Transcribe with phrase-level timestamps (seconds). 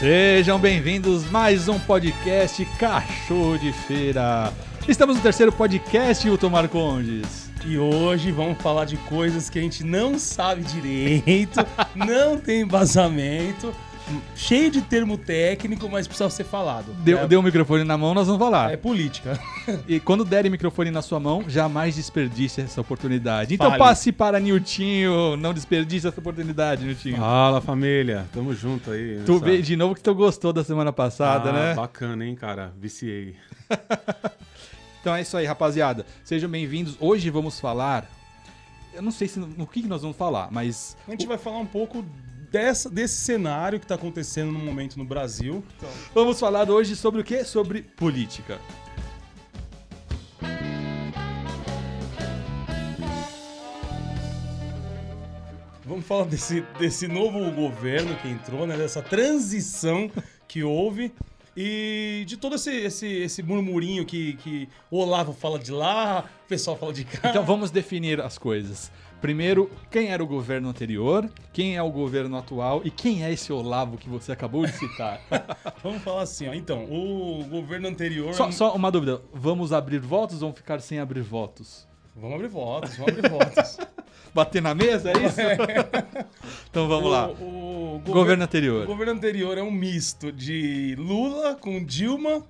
[0.00, 4.50] Sejam bem-vindos mais um podcast Cachorro de Feira.
[4.88, 7.50] Estamos no terceiro podcast, Hilton Marcondes.
[7.66, 11.60] E hoje vamos falar de coisas que a gente não sabe direito,
[11.94, 13.74] não tem embasamento,
[14.34, 16.92] cheio de termo técnico, mas precisa ser falado.
[17.04, 18.72] Deu, é, deu o microfone na mão, nós vamos falar.
[18.72, 19.38] é política.
[19.86, 23.54] E quando derem microfone na sua mão, jamais desperdice essa oportunidade.
[23.54, 23.78] Então Fale.
[23.78, 27.18] passe para Niltinho, não desperdice essa oportunidade, Niltinho.
[27.18, 29.20] Fala família, tamo junto aí.
[29.24, 31.74] tu nessa- veio de novo que tu gostou da semana passada, Ah, né?
[31.74, 32.72] Bacana, hein, cara?
[32.80, 33.36] Viciei.
[35.00, 36.04] Então é isso aí, rapaziada.
[36.22, 36.94] Sejam bem-vindos.
[37.00, 38.06] Hoje vamos falar.
[38.92, 41.58] Eu não sei se no que que nós vamos falar, mas A gente vai falar
[41.58, 42.04] um pouco
[42.50, 45.64] dessa, desse cenário que está acontecendo no momento no Brasil.
[46.14, 47.44] vamos falar hoje sobre o quê?
[47.44, 48.58] Sobre política.
[55.84, 58.76] Vamos falar desse, desse novo governo que entrou, né?
[58.76, 60.10] Dessa transição
[60.46, 61.12] que houve.
[61.56, 66.48] E de todo esse, esse, esse murmurinho que, que o Olavo fala de lá, o
[66.48, 67.30] pessoal fala de cá.
[67.30, 68.90] Então vamos definir as coisas.
[69.20, 73.52] Primeiro, quem era o governo anterior, quem é o governo atual e quem é esse
[73.52, 75.20] Olavo que você acabou de citar.
[75.82, 76.54] Vamos falar assim, ó.
[76.54, 78.32] Então, o governo anterior.
[78.32, 81.86] só, só uma dúvida: vamos abrir votos ou vamos ficar sem abrir votos?
[82.16, 83.78] Vamos abrir votos, vamos abrir votos.
[84.34, 85.40] Bater na mesa, é isso?
[86.70, 87.28] então vamos lá.
[87.28, 88.86] O, o Governo O anterior.
[88.86, 92.44] governo anterior é um misto de Lula com Dilma,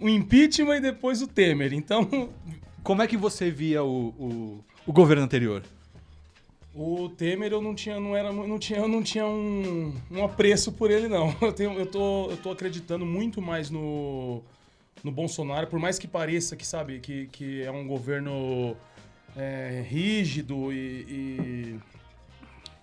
[0.00, 1.72] o impeachment e depois o Temer.
[1.72, 2.08] Então,
[2.82, 5.62] Como é que você via o, o, o governo anterior?
[6.74, 10.72] o Temer eu não tinha, não era, não tinha, eu não tinha um, um apreço
[10.72, 11.34] por ele não.
[11.42, 14.40] Eu, tenho, eu, tô, eu tô acreditando muito mais no,
[15.02, 18.76] no Bolsonaro, por mais que pareça que sabe que, que é um governo
[19.36, 21.80] é, rígido e, e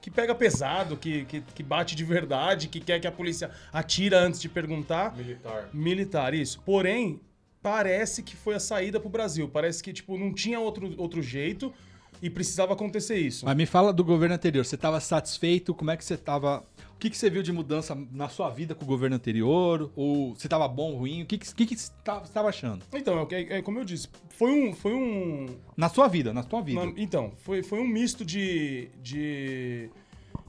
[0.02, 4.20] que pega pesado, que, que, que bate de verdade, que quer que a polícia atira
[4.20, 5.16] antes de perguntar.
[5.16, 5.70] Militar.
[5.74, 6.62] Militar, isso.
[6.66, 7.20] Porém,
[7.62, 9.50] parece que foi a saída pro Brasil.
[9.50, 11.74] Parece que, tipo, não tinha outro, outro jeito
[12.22, 13.46] e precisava acontecer isso.
[13.46, 14.64] Mas me fala do governo anterior.
[14.66, 15.74] Você estava satisfeito?
[15.74, 16.64] Como é que você estava?
[16.98, 19.92] O que, que você viu de mudança na sua vida com o governo anterior?
[19.96, 21.22] Ou você estava bom, ruim?
[21.22, 22.84] O que, que, que, você estava achando?
[22.92, 24.74] Então, é, que- é como eu disse, foi um.
[24.74, 25.46] Foi um
[25.78, 26.84] Na sua vida, na sua vida.
[26.84, 28.90] na- então, foi, foi um misto de.
[29.00, 29.92] de...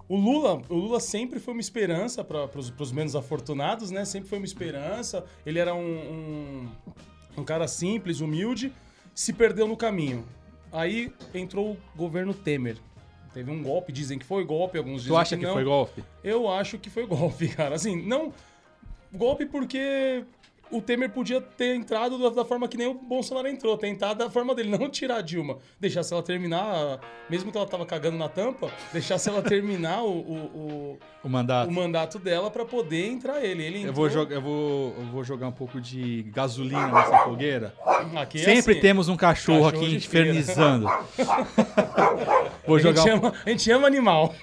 [0.09, 2.49] O Lula, o Lula sempre foi uma esperança para
[2.79, 4.07] os menos afortunados, né?
[4.07, 5.27] Sempre foi uma esperança.
[5.45, 6.69] Ele era um, um,
[7.37, 8.73] um cara simples, humilde,
[9.15, 10.25] se perdeu no caminho.
[10.73, 12.79] Aí entrou o governo Temer.
[13.33, 15.53] Teve um golpe, dizem que foi golpe, alguns dizem Tu acha que não.
[15.55, 16.05] foi golpe?
[16.25, 17.75] Eu acho que foi golpe, cara.
[17.75, 18.33] Assim, não.
[19.13, 20.25] Golpe porque
[20.71, 24.29] o Temer podia ter entrado da, da forma que nem o Bolsonaro entrou, tentar da
[24.31, 25.59] forma dele, não tirar a Dilma.
[25.81, 30.99] Deixasse ela terminar, mesmo que ela tava cagando na tampa, deixasse ela terminar o, o,
[30.99, 31.69] O o, mandato?
[31.69, 33.63] o mandato dela pra poder entrar ele.
[33.65, 37.19] Ele Eu vou, entrou- jogar, eu, vou, eu vou jogar um pouco de gasolina nessa
[37.21, 37.75] fogueira.
[38.17, 40.87] Aqui é Sempre assim, temos um cachorro, Cachorro aqui infernizando.
[42.67, 44.35] vou A gente, jogar um- ama, a gente ama animal.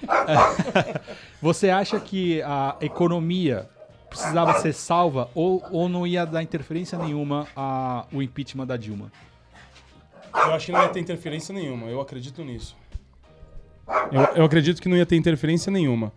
[1.41, 3.69] Você acha que a economia
[4.09, 9.11] precisava ser salva ou, ou não ia dar interferência nenhuma a, o impeachment da Dilma?
[10.33, 11.87] Eu acho que não ia ter interferência nenhuma.
[11.87, 12.75] Eu acredito nisso.
[14.11, 16.11] Eu, eu acredito que não ia ter interferência nenhuma.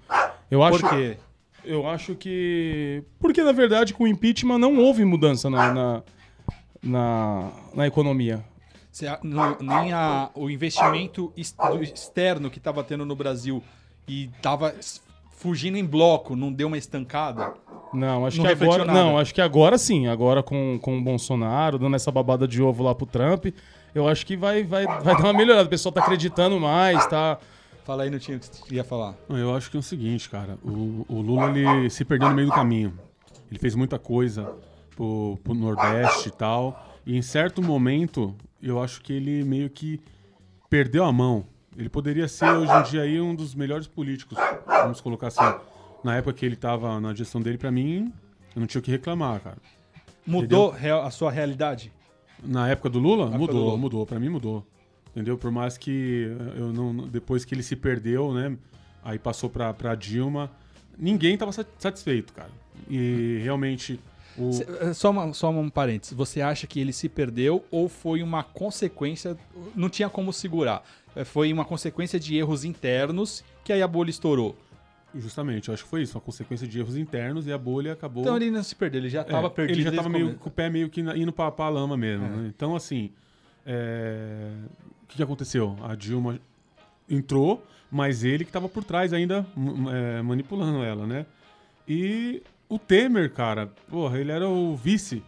[0.50, 1.16] Eu acho, Por quê?
[1.64, 3.02] Eu acho que.
[3.20, 6.02] Porque, na verdade, com o impeachment não houve mudança na, na,
[6.82, 8.42] na, na economia.
[8.90, 13.62] Se a- no- nem a- o investimento externo que estava tendo no Brasil
[14.08, 14.74] e estava
[15.38, 17.54] fugindo em bloco, não deu uma estancada?
[17.92, 18.84] Não, acho Não que agora.
[18.84, 18.98] nada.
[19.02, 20.08] Não, acho que agora sim.
[20.08, 23.46] Agora com, com o Bolsonaro, dando essa babada de ovo lá pro Trump,
[23.94, 25.66] eu acho que vai, vai, vai dar uma melhorada.
[25.66, 27.38] O pessoal tá acreditando mais, tá.
[27.84, 29.14] Fala aí no time que você ia falar.
[29.30, 30.58] Eu acho que é o seguinte, cara.
[30.62, 32.92] O, o Lula ele se perdeu no meio do caminho.
[33.50, 34.52] Ele fez muita coisa
[34.94, 36.86] pro, pro Nordeste e tal.
[37.06, 39.98] E em certo momento, eu acho que ele meio que
[40.68, 41.46] perdeu a mão.
[41.78, 45.54] Ele poderia ser hoje em dia aí um dos melhores políticos, vamos colocar assim.
[46.02, 48.12] Na época que ele tava na gestão dele, pra mim,
[48.54, 49.56] eu não tinha o que reclamar, cara.
[50.26, 51.92] Mudou real- a sua realidade?
[52.42, 53.26] Na época do Lula?
[53.26, 53.76] época mudou, do Lula.
[53.78, 54.06] mudou.
[54.06, 54.66] Pra mim mudou.
[55.10, 55.38] Entendeu?
[55.38, 56.94] Por mais que eu não.
[57.08, 58.56] Depois que ele se perdeu, né?
[59.02, 60.50] Aí passou pra, pra Dilma.
[60.98, 62.50] Ninguém tava sa- satisfeito, cara.
[62.90, 63.98] E realmente.
[64.36, 64.50] O,
[64.80, 66.14] eh, Só, uma, só um parênteses.
[66.16, 69.36] Você acha que ele se perdeu ou foi uma consequência.
[69.74, 70.84] Não tinha como segurar.
[71.16, 74.56] Eh, Foi uma consequência de erros internos que aí a bolha estourou.
[75.14, 76.16] justamente, eu acho que foi isso.
[76.16, 78.22] Uma consequência de erros internos e a bolha acabou.
[78.22, 79.76] Então ele não se perdeu, ele já É, estava perdido.
[79.76, 80.40] Ele já desde tava o meio, começo.
[80.42, 82.26] com o pé meio que indo pra, pra lama mesmo.
[82.26, 82.28] É.
[82.28, 82.52] né?
[82.54, 83.10] Então, assim.
[83.66, 84.50] é,
[85.02, 85.76] O que, que aconteceu?
[85.82, 86.38] A Dilma
[87.08, 89.46] entrou, mas ele que tava por trás ainda
[89.92, 91.24] é, manipulando ela, né?
[91.88, 95.22] E O Temer, cara, porra, ele era o vice.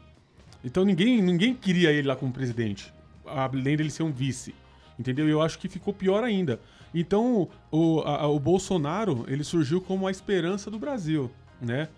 [0.63, 2.93] Então ninguém, ninguém queria ele lá como presidente.
[3.25, 4.55] Além dele ser um vice.
[5.01, 5.27] Entendeu?
[5.27, 6.61] E eu acho que ficou pior ainda.
[6.95, 11.31] Então, o, a- o Bolsonaro, ele surgiu como a esperança do Brasil,
[11.61, 11.89] né?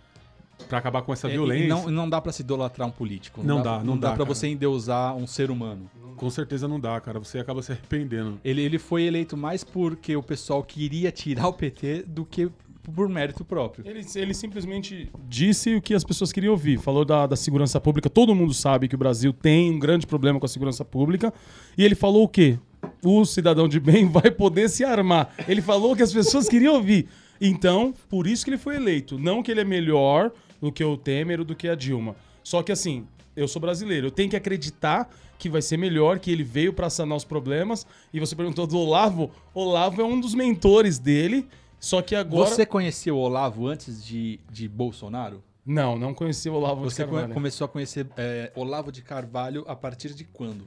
[0.68, 1.66] Pra acabar com essa É, violência.
[1.66, 3.42] não, não dá pra se idolatrar um político.
[3.42, 4.34] Não dá, Não, não dá, dá, pra cara.
[4.36, 5.90] você endeusar um ser humano.
[6.16, 7.18] Com certeza não dá, cara.
[7.18, 8.38] Você acaba se arrependendo.
[8.44, 12.48] Ele, ele foi eleito mais porque o pessoal queria tirar o PT do que
[12.94, 13.84] por mérito próprio.
[13.88, 16.78] Ele, ele simplesmente disse o que as pessoas queriam ouvir.
[16.78, 18.08] Falou da, da segurança pública.
[18.08, 21.32] Todo mundo sabe que o Brasil tem um grande problema com a segurança pública.
[21.76, 22.58] E ele falou o quê?
[23.04, 25.34] O cidadão de bem vai poder se armar.
[25.48, 27.08] Ele falou o que as pessoas queriam ouvir.
[27.40, 29.18] Então, por isso que ele foi eleito.
[29.18, 32.14] Não que ele é melhor do que o Temer ou do que a Dilma.
[32.44, 34.06] Só que assim, eu sou brasileiro.
[34.06, 37.84] Eu tenho que acreditar que vai ser melhor, que ele veio para sanar os problemas.
[38.14, 39.30] E você perguntou do Olavo.
[39.52, 41.48] Olavo é um dos mentores dele.
[41.80, 42.48] Só que agora.
[42.48, 45.42] Você conheceu o Olavo antes de, de Bolsonaro?
[45.66, 47.34] Não, não conheci o Olavo de Você come- Carvalho.
[47.34, 50.64] começou a conhecer é, Olavo de Carvalho a partir de quando?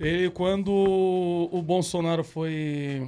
[0.00, 3.06] Ele, quando o Bolsonaro foi,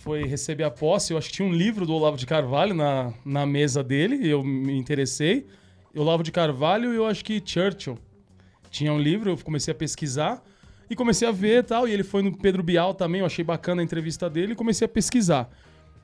[0.00, 3.14] foi receber a posse, eu acho que tinha um livro do Olavo de Carvalho na,
[3.24, 5.46] na mesa dele, e eu me interessei.
[5.94, 7.96] Olavo de Carvalho e eu acho que Churchill.
[8.70, 10.42] Tinha um livro, eu comecei a pesquisar
[10.90, 11.86] e comecei a ver e tal.
[11.86, 14.86] E ele foi no Pedro Bial também, eu achei bacana a entrevista dele e comecei
[14.86, 15.48] a pesquisar.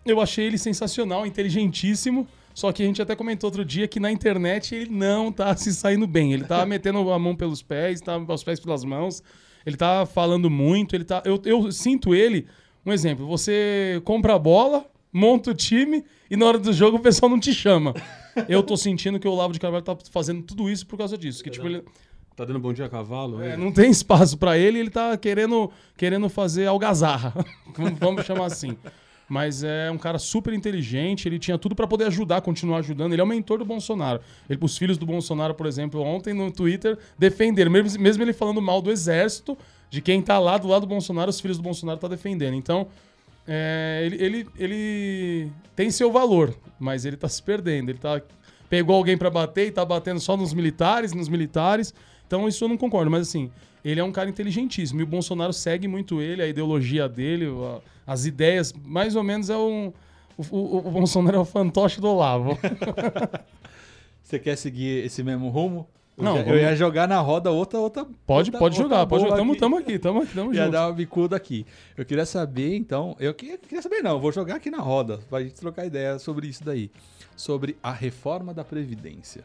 [0.06, 2.28] Eu achei ele sensacional, inteligentíssimo.
[2.58, 5.72] Só que a gente até comentou outro dia que na internet ele não tá se
[5.72, 6.32] saindo bem.
[6.32, 9.22] Ele tá metendo a mão pelos pés, tá os pés pelas mãos.
[9.64, 11.22] Ele tá falando muito, ele tá.
[11.24, 12.48] Eu, eu sinto ele.
[12.84, 17.00] Um exemplo, você compra a bola, monta o time e na hora do jogo o
[17.00, 17.94] pessoal não te chama.
[18.48, 21.42] Eu tô sentindo que o Olavo de Carvalho tá fazendo tudo isso por causa disso.
[21.42, 21.84] Que, tipo, ele,
[22.34, 23.42] Tá dando bom dia a cavalo?
[23.42, 27.34] é, É, não tem espaço pra ele, ele tá querendo, querendo fazer algazarra.
[27.98, 28.76] Vamos chamar assim.
[29.28, 33.12] Mas é um cara super inteligente, ele tinha tudo pra poder ajudar, continuar ajudando.
[33.12, 34.20] Ele é o mentor do Bolsonaro.
[34.48, 37.70] Ele, os filhos do Bolsonaro, por exemplo, ontem no Twitter, defenderam.
[37.70, 39.56] Mesmo, mesmo ele falando mal do exército,
[39.90, 42.54] de quem tá lá do lado do Bolsonaro, os filhos do Bolsonaro tá defendendo.
[42.54, 42.86] Então,
[43.46, 47.90] é, ele, ele, ele tem seu valor, mas ele tá se perdendo.
[47.90, 48.22] Ele tá,
[48.70, 51.92] pegou alguém pra bater e tá batendo só nos militares, nos militares.
[52.26, 53.10] Então, isso eu não concordo.
[53.10, 53.50] Mas, assim,
[53.84, 55.00] ele é um cara inteligentíssimo.
[55.00, 58.72] E o Bolsonaro segue muito ele, a ideologia dele, a- as ideias.
[58.84, 59.92] Mais ou menos é um.
[60.36, 62.58] O, o- o Bolsonaro é o fantoche do Olavo.
[64.22, 65.88] Você quer seguir esse mesmo rumo?
[66.16, 67.78] Eu Não, já- vamos- eu ia jogar na roda outra.
[67.78, 69.36] outra Pode, outra- pode jogar, pode jogar.
[69.36, 69.60] Tamo, aqui.
[69.60, 70.72] tamo aqui, tamo aqui, tamo Ia junto.
[70.72, 71.64] dar uma bicuda aqui.
[71.96, 73.16] Eu queria saber, então.
[73.20, 74.12] Eu que- queria saber, não.
[74.12, 76.90] eu Vou jogar aqui na roda pra gente trocar ideia sobre isso daí.
[77.36, 79.44] Sobre a reforma da Previdência.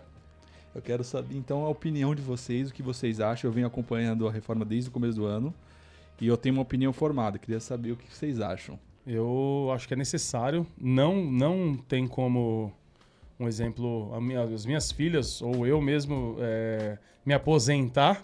[0.74, 3.48] Eu quero saber, então, a opinião de vocês, o que vocês acham.
[3.48, 5.54] Eu venho acompanhando a reforma desde o começo do ano.
[6.22, 7.38] E eu tenho uma opinião formada.
[7.38, 8.80] Queria saber o que vocês acham.
[9.06, 10.66] Eu acho que é necessário.
[10.80, 12.72] Não, não tem como,
[13.40, 18.24] um exemplo, minha- as minhas filhas ou eu mesmo é, me aposentar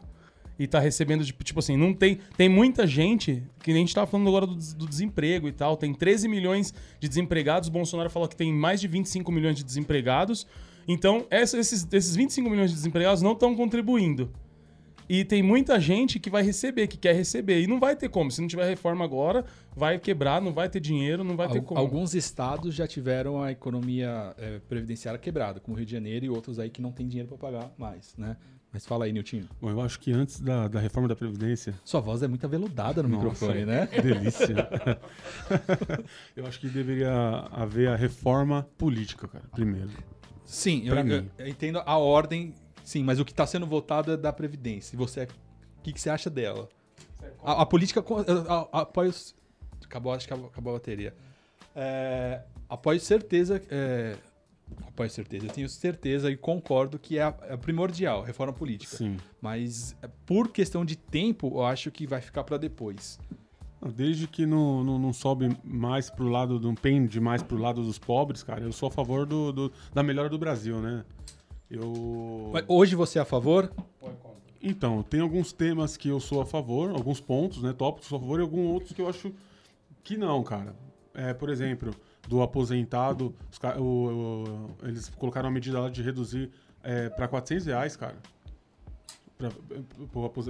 [0.57, 2.19] e tá recebendo, tipo, tipo assim, não tem.
[2.37, 5.75] Tem muita gente, que nem a gente tava falando agora do, do desemprego e tal.
[5.75, 7.67] Tem 13 milhões de desempregados.
[7.69, 10.45] O Bolsonaro falou que tem mais de 25 milhões de desempregados.
[10.87, 14.31] Então, essa- esses, esses 25 milhões de desempregados não estão contribuindo.
[15.09, 17.59] E tem muita gente que vai receber, que quer receber.
[17.61, 18.29] E não vai ter como.
[18.31, 19.43] Se não tiver reforma agora,
[19.75, 21.79] vai quebrar, não vai ter dinheiro, não vai ter Al- como.
[21.79, 26.29] Alguns estados já tiveram a economia eh, previdenciária quebrada, como o Rio de Janeiro e
[26.29, 28.37] outros aí que não tem dinheiro para pagar mais, né?
[28.71, 29.49] Mas fala aí, Niltinho.
[29.59, 31.73] Bom, eu acho que antes da, da reforma da Previdência.
[31.83, 33.23] Sua voz é muito aveludada no Nossa.
[33.23, 33.87] microfone, né?
[33.87, 34.55] Que delícia.
[36.37, 37.11] eu acho que deveria
[37.51, 39.89] haver a reforma política, cara, primeiro.
[40.45, 42.53] Sim, eu, eu- eu entendo a ordem,
[42.89, 44.95] sim, mas o que está sendo votado é da Previdência.
[44.95, 46.67] E você, o que, que você acha dela?
[47.43, 48.03] A, a política.
[48.47, 49.13] a- a- Apoio.
[49.85, 51.13] Acabou, acho que acabou, a bateria.
[51.75, 53.61] É, apoio certeza.
[53.69, 54.15] É,
[54.87, 55.45] apoio certeza.
[55.47, 58.95] Eu tenho certeza e concordo que é, a- é primordial, reforma política.
[58.97, 59.17] Sim.
[59.41, 63.19] Mas é, por questão de tempo, eu acho que vai ficar para depois.
[63.95, 67.97] Desde que não, não, não sobe mais pro lado, não pende mais pro lado dos
[67.97, 71.05] pobres, cara, eu sou a favor do, do- da melhora do Brasil, né?
[71.69, 72.51] Eu.
[72.67, 73.71] Hoje você é a favor?
[74.61, 77.71] Então, tem alguns temas que eu sou a favor, alguns pontos, né?
[77.73, 79.31] Tópicos que eu sou a favor e alguns outros que eu acho
[80.03, 80.75] que não, cara.
[81.13, 81.93] É, por exemplo,
[82.27, 86.49] do aposentado, os o- o- eles colocaram a medida lá de reduzir
[86.83, 88.15] é, para 400 reais, cara.
[89.37, 89.49] Pra,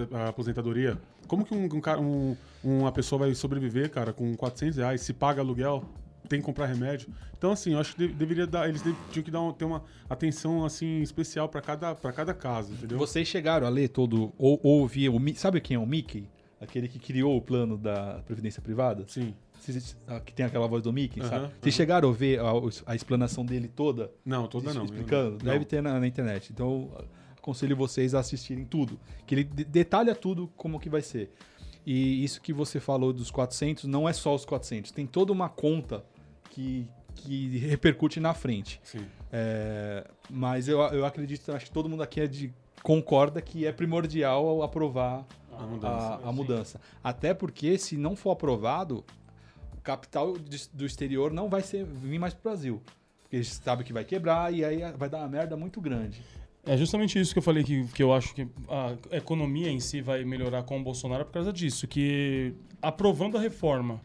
[0.07, 0.97] pra aposentadoria.
[1.27, 5.01] Como que um, um um- uma pessoa vai sobreviver, cara, com 400 reais?
[5.01, 5.83] Se paga aluguel,
[6.29, 7.09] tem que comprar remédio.
[7.38, 8.69] Então, assim, eu acho que de- deveria dar.
[8.69, 8.81] Eles
[9.12, 12.98] tinham que dar um- ter uma atenção assim especial para cada, pra cada caso, entendeu?
[12.98, 14.31] Vocês chegaram a ler todo.
[14.38, 15.19] Ou, ou ouvir o.
[15.36, 16.27] Sabe quem é o Mickey?
[16.62, 19.05] Aquele que criou o plano da Previdência Privada?
[19.07, 19.33] Sim.
[19.59, 21.53] Vocês- ah, Que tem aquela voz do Mickey, Aham, sabe?
[21.62, 22.51] Vocês chegaram a ver a,
[22.86, 24.12] a explanação dele toda?
[24.25, 24.86] Não, toda não.
[24.86, 25.31] explicando?
[25.43, 25.51] Não.
[25.53, 26.51] Deve ter na, na internet.
[26.51, 26.89] Então,
[27.38, 29.00] aconselho vocês a assistirem tudo.
[29.25, 31.31] Que ele de- detalha tudo como que vai ser.
[31.86, 34.91] E isso que você falou dos 400 não é só os 400.
[34.91, 36.03] Tem toda uma conta
[36.49, 38.79] que, que repercute na frente.
[38.83, 39.05] Sim.
[39.31, 43.71] É, mas eu, eu acredito, acho que todo mundo aqui é de, concorda que é
[43.71, 46.19] primordial aprovar A mudança.
[46.23, 46.81] a, a mudança.
[47.03, 49.05] Até porque, se não for aprovado,
[49.77, 50.33] o capital
[50.73, 52.81] do exterior não vai ser, vir mais pro Brasil.
[53.21, 56.21] Porque eles sabem que vai quebrar e aí vai dar uma merda muito grande.
[56.65, 58.47] É justamente isso que eu falei que, que eu acho que
[59.11, 63.41] a economia em si vai melhorar com o Bolsonaro por causa disso, que aprovando a
[63.41, 64.01] reforma,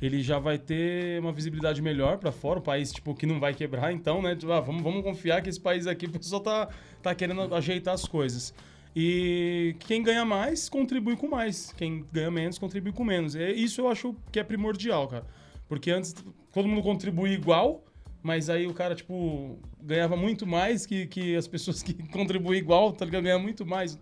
[0.00, 3.54] ele já vai ter uma visibilidade melhor para fora, um país tipo que não vai
[3.54, 6.68] quebrar, então, né, tipo, ah, vamos, vamos confiar que esse país aqui o pessoal tá
[7.02, 8.54] tá querendo ajeitar as coisas.
[8.94, 13.34] E quem ganha mais contribui com mais, quem ganha menos contribui com menos.
[13.34, 15.26] E isso eu acho que é primordial, cara.
[15.68, 16.14] Porque antes
[16.52, 17.84] todo mundo contribuía igual,
[18.22, 22.92] mas aí o cara, tipo, ganhava muito mais que, que as pessoas que contribuem igual,
[22.92, 23.22] tá ligado?
[23.22, 23.98] Ganham muito mais.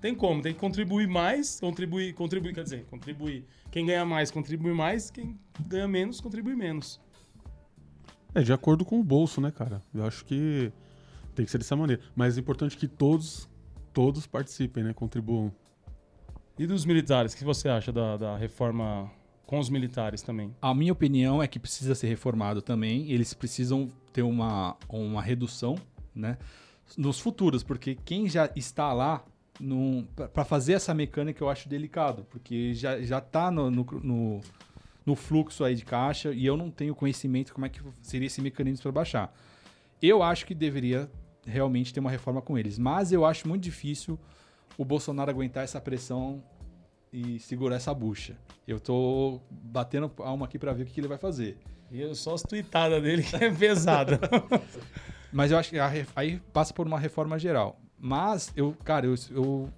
[0.00, 3.44] Tem como, tem que contribuir mais, contribuir, contribuir, quer dizer, contribuir.
[3.70, 5.36] Quem ganha mais contribui mais, quem
[5.66, 7.00] ganha menos contribui menos.
[8.34, 9.82] É, de acordo com o bolso, né, cara?
[9.92, 10.72] Eu acho que
[11.34, 12.00] tem que ser dessa maneira.
[12.14, 13.48] Mas é importante que todos,
[13.92, 14.92] todos participem, né?
[14.92, 15.52] Contribuam.
[16.56, 19.10] E dos militares, o que você acha da, da reforma
[19.46, 20.54] com os militares também?
[20.62, 23.10] A minha opinião é que precisa ser reformado também.
[23.10, 25.76] Eles precisam ter uma, uma redução,
[26.14, 26.38] né?
[26.96, 29.24] Nos futuros, porque quem já está lá
[30.32, 34.40] para fazer essa mecânica eu acho delicado, porque já, já tá no, no, no,
[35.04, 38.40] no fluxo aí de caixa e eu não tenho conhecimento como é que seria esse
[38.40, 39.34] mecanismo para baixar.
[40.00, 41.10] Eu acho que deveria
[41.46, 44.18] realmente ter uma reforma com eles, mas eu acho muito difícil
[44.76, 46.42] o Bolsonaro aguentar essa pressão
[47.12, 48.36] e segurar essa bucha.
[48.66, 51.56] Eu tô batendo alma aqui para ver o que que ele vai fazer.
[51.90, 54.20] E eu- só as tuitadas dele que é pesada.
[55.32, 57.80] Mas eu acho que a aí passa por uma reforma geral.
[57.98, 59.68] Mas eu, cara, eu, eu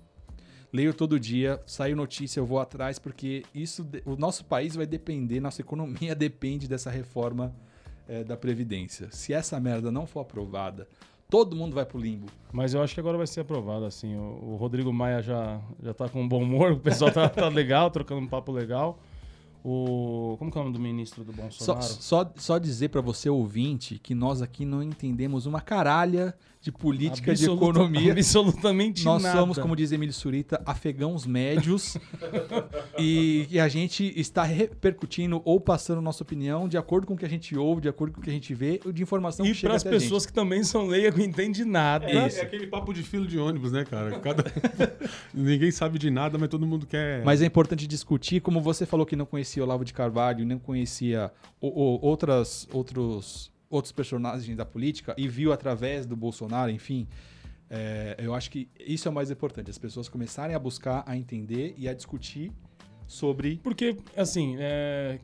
[0.73, 5.41] leio todo dia, saio notícia, eu vou atrás, porque isso, o nosso país vai depender,
[5.41, 7.55] nossa economia depende dessa reforma
[8.09, 9.09] eh, da Previdência.
[9.11, 10.87] Se essa merda não for aprovada,
[11.29, 12.27] todo mundo vai pro limbo.
[12.53, 14.17] Mas eu acho que agora vai ser aprovado, assim.
[14.17, 17.91] O, o Rodrigo Maia já, já tá com bom humor, o pessoal tá, tá legal,
[17.91, 18.99] trocando um papo legal.
[19.65, 20.37] O.
[20.39, 21.83] Como que é o nome do ministro do Só, Bolsonaro?
[21.85, 27.35] só, só dizer para você, ouvinte, que nós aqui não entendemos uma caralha de política
[27.35, 28.13] de Absoluta- economia.
[28.13, 29.39] Absolutamente Nós nada.
[29.39, 31.97] somos, como diz Emílio Surita, afegãos médios
[32.99, 37.25] e, e a gente está repercutindo ou passando nossa opinião de acordo com o que
[37.25, 39.55] a gente ouve, de acordo com o que a gente vê, de informação E que
[39.55, 42.05] chega para as até a pessoas que também são leigas, que não entendem nada.
[42.07, 44.19] É, é aquele papo de fila de ônibus, né, cara?
[44.21, 44.45] Cada...
[45.33, 47.17] Ninguém sabe de nada, mas todo mundo quer.
[47.17, 47.25] gente.
[47.25, 51.33] Mas é importante discutir, como você falou que não conhecia Olavo de Carvalho, não conhecia
[51.59, 57.09] outras, outros, outros personagens da política e viu através do Bolsonaro, enfim.
[57.71, 61.17] é, eu acho que isso é o mais importante, as pessoas começarem a buscar, a
[61.17, 62.53] entender e a discutir
[63.07, 65.19] sobre Porque, assim, é,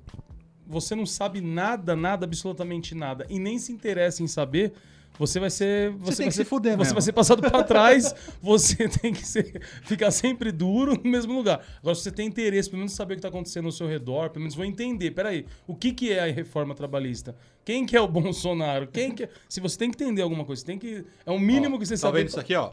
[0.66, 4.72] você não sabe nada, nada, absolutamente nada, e nem se interessa em saber,
[5.18, 5.90] você vai ser.
[5.92, 6.94] Você, tem vai ser, se fuder Você mesmo.
[6.94, 11.64] vai ser passado para trás, você tem que ser- ficar sempre duro no mesmo lugar.
[11.80, 14.30] Agora, se você tem interesse, pelo menos saber o que está acontecendo ao seu redor,
[14.30, 15.10] pelo menos vou entender.
[15.12, 17.34] Peraí, o que, que é a reforma trabalhista?
[17.64, 18.86] Quem que é o Bolsonaro?
[18.86, 19.28] Quem que é...
[19.48, 21.04] Se você tem que entender alguma coisa, você tem que.
[21.24, 22.18] É o mínimo Ó, que você tá sabe.
[22.18, 22.70] vendo isso aqui, ó?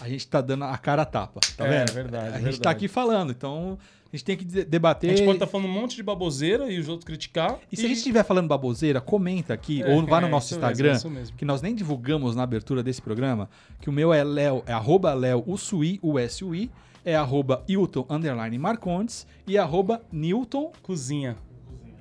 [0.00, 1.92] A gente tá dando a cara a tapa, tá É, vendo?
[1.94, 2.60] verdade, A gente verdade.
[2.60, 3.78] tá aqui falando, então
[4.12, 5.10] a gente tem que de- debater.
[5.10, 7.58] A gente pode estar falando um monte de baboseira e os outros criticar.
[7.70, 10.54] E se a gente estiver falando baboseira, comenta aqui, É, ou vá no é, nosso
[10.54, 11.36] Instagram, mesmo.
[11.36, 13.48] que nós nem divulgamos na abertura desse programa,
[13.80, 16.70] que o meu é Léo, é arroba Léo Usui, U-S-U-I,
[17.04, 21.36] é arroba Hilton underline Marcondes e arroba Newton Cozinha.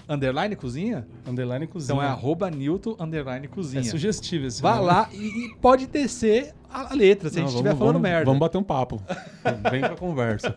[0.10, 1.08] Underline cozinha.
[1.28, 1.94] Underline cozinha.
[1.96, 3.84] Então é arroba Newton underline É cozinha.
[3.84, 4.88] sugestivo esse Vá nome.
[4.88, 8.02] lá e, e pode descer a letra, se a Não, gente vamos- estiver falando vamos-
[8.10, 8.26] merda.
[8.26, 9.02] Vamos bater um papo.
[9.72, 10.54] Vem pra conversa.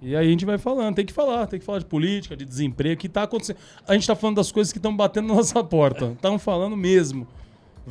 [0.00, 2.44] E aí a gente vai falando, tem que falar, tem que falar de política, de
[2.44, 3.56] desemprego, que tá acontecendo.
[3.86, 6.06] A gente tá falando das coisas que estão batendo na nossa porta.
[6.12, 7.26] Estão falando mesmo.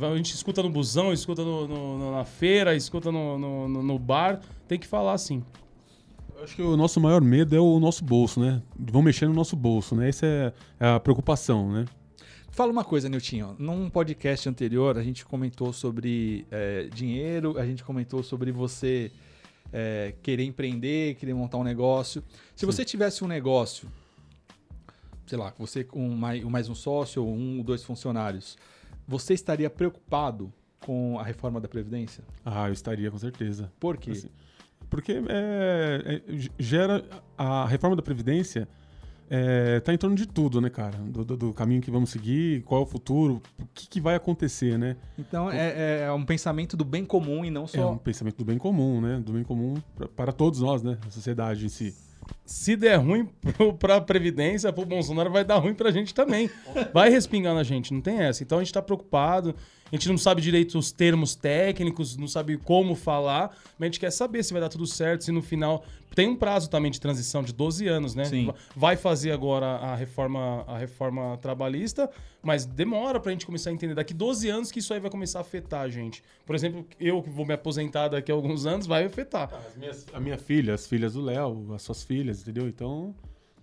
[0.00, 3.98] A gente escuta no busão, escuta no- no- na feira, escuta no, no- no- no
[3.98, 4.40] bar.
[4.68, 5.42] Tem que falar sim.
[6.42, 8.60] Acho que o nosso maior medo é o nosso bolso, né?
[8.76, 10.08] Vão mexer no nosso bolso, né?
[10.08, 11.84] Essa é a preocupação, né?
[12.50, 13.54] Fala uma coisa, Niltinho.
[13.60, 19.12] Num podcast anterior, a gente comentou sobre é, dinheiro, a gente comentou sobre você
[19.72, 22.24] é, querer empreender, querer montar um negócio.
[22.56, 23.88] Se você tivesse um negócio,
[25.26, 28.58] sei lá, você com mais, mais um sócio, ou um ou dois funcionários,
[29.06, 32.24] você estaria preocupado com a reforma da Previdência?
[32.44, 33.72] Ah, eu estaria com certeza.
[33.78, 34.10] Por quê?
[34.10, 34.28] Assim,
[34.92, 37.02] Porque é, é, gera
[37.36, 38.68] a reforma da Previdência
[39.30, 40.98] é, tá em torno de tudo, né, cara?
[40.98, 44.14] Do, do, do caminho que vamos seguir, qual é o futuro, o que, que vai
[44.14, 44.96] acontecer, né?
[45.18, 47.92] Então é, é um pensamento do bem comum e não É só.
[47.92, 49.18] um pensamento do bem comum, né?
[49.24, 50.98] Do bem comum pra- para todos nós, né?
[51.06, 51.94] A sociedade em si.
[52.44, 53.24] Se der ruim
[53.56, 56.50] pro, pra Previdência, pro Bolsonaro, vai dar ruim pra gente também.
[56.92, 58.42] Vai respingar na gente, não tem essa.
[58.42, 59.54] Então a gente tá preocupado,
[59.92, 64.00] a gente não sabe direito os termos técnicos, não sabe como falar, mas a gente
[64.00, 65.84] quer saber se vai dar tudo certo, se no final.
[66.14, 68.24] Tem um prazo também de transição de 12 anos, né?
[68.24, 68.50] Sim.
[68.76, 72.10] Vai fazer agora a reforma, a reforma trabalhista,
[72.42, 73.94] mas demora pra gente começar a entender.
[73.94, 76.22] Daqui 12 anos que isso aí vai começar a afetar a gente.
[76.44, 79.50] Por exemplo, eu que vou me aposentar daqui a alguns anos, vai afetar.
[79.54, 82.68] As minhas- a minha filha, as filhas do Léo, as suas filhas, entendeu?
[82.68, 83.14] Então,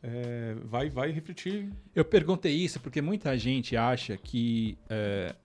[0.01, 1.69] é, vai, vai refletir.
[1.93, 5.35] Eu perguntei isso porque muita gente acha que é,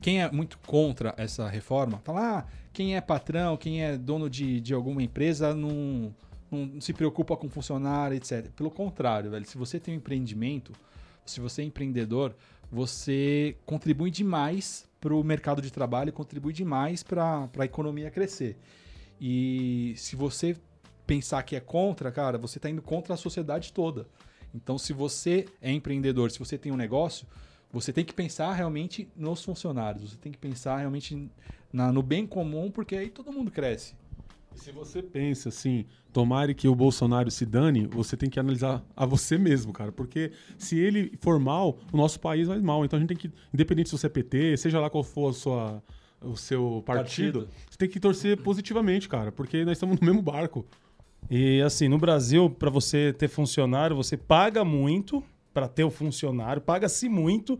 [0.00, 4.60] quem é muito contra essa reforma fala: ah, quem é patrão, quem é dono de,
[4.60, 6.14] de alguma empresa não,
[6.50, 8.48] não se preocupa com funcionário, etc.
[8.50, 10.72] Pelo contrário, velho, se você tem um empreendimento,
[11.26, 12.34] se você é empreendedor,
[12.70, 18.56] você contribui demais para o mercado de trabalho, contribui demais para a economia crescer.
[19.20, 20.56] E se você
[21.06, 24.06] pensar que é contra, cara, você está indo contra a sociedade toda.
[24.54, 27.26] Então, se você é empreendedor, se você tem um negócio,
[27.72, 31.30] você tem que pensar realmente nos funcionários, você tem que pensar realmente
[31.72, 33.94] na- no bem comum, porque aí todo mundo cresce.
[34.54, 38.82] E se você pensa assim, tomare que o Bolsonaro se dane, você tem que analisar
[38.96, 39.92] a você mesmo, cara.
[39.92, 42.84] Porque se ele for mal, o nosso país vai mal.
[42.84, 45.32] Então a gente tem que, independente se você é PT, seja lá qual for a
[45.32, 45.82] sua,
[46.22, 47.54] o seu partido, Partido.
[47.70, 49.30] você tem que torcer positivamente, cara.
[49.30, 50.66] Porque nós estamos no mesmo barco.
[51.30, 55.22] E assim, no Brasil, para você ter funcionário, você paga muito
[55.58, 57.58] para ter o funcionário, paga-se muito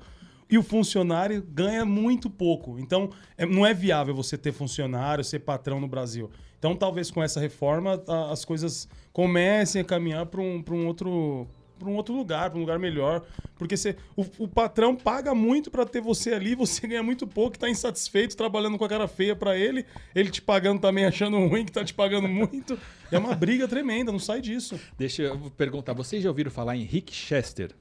[0.49, 2.79] e o funcionário ganha muito pouco.
[2.79, 6.31] Então, é- não é viável você ter funcionário, ser patrão no Brasil.
[6.61, 8.01] Então, talvez com essa reforma
[8.31, 12.63] as coisas comecem a caminhar para um, um outro para um outro lugar, para um
[12.63, 13.25] lugar melhor,
[13.57, 17.57] porque você, o, o patrão paga muito para ter você ali, você ganha muito pouco,
[17.57, 21.65] tá insatisfeito, trabalhando com a cara feia para ele, ele te pagando também achando ruim
[21.65, 22.77] que tá te pagando muito.
[23.13, 24.79] É uma briga tremenda, não sai disso.
[24.99, 27.73] Deixa eu perguntar, vocês já ouviram falar em Rick Chester?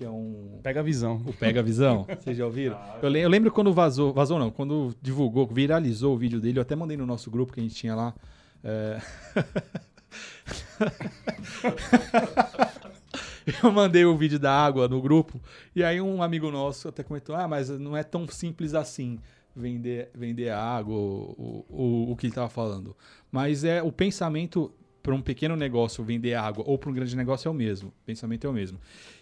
[0.00, 1.20] Que é um Pega a visão.
[1.26, 2.80] O Pega Visão, vocês já ouviram?
[3.02, 6.62] Eu, le- eu lembro quando vazou, vazou não, quando divulgou, viralizou o vídeo dele, eu
[6.62, 8.14] até mandei no nosso grupo que a gente tinha lá.
[8.64, 8.98] é,
[13.62, 15.38] eu mandei o vídeo da água no grupo,
[15.76, 19.18] e aí um amigo nosso até comentou: Ah, mas não é tão simples assim
[19.54, 22.96] vender, vender a água, o, o, o que ele estava falando.
[23.30, 27.48] Mas é o pensamento para um pequeno negócio vender água ou para um grande negócio
[27.48, 27.88] é o mesmo.
[27.88, 28.78] O pensamento é o mesmo.